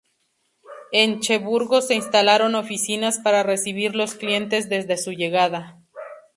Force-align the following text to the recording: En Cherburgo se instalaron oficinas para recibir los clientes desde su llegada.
En 0.91 1.19
Cherburgo 1.19 1.79
se 1.83 1.93
instalaron 1.93 2.55
oficinas 2.55 3.19
para 3.19 3.43
recibir 3.43 3.95
los 3.95 4.15
clientes 4.15 4.67
desde 4.67 4.97
su 4.97 5.11
llegada. 5.11 5.79